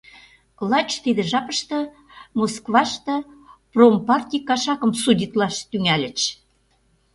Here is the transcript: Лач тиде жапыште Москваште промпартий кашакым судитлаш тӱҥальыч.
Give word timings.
Лач 0.69 0.89
тиде 1.03 1.21
жапыште 1.31 1.79
Москваште 2.37 3.15
промпартий 3.71 4.43
кашакым 4.49 4.91
судитлаш 5.03 5.55
тӱҥальыч. 5.69 6.19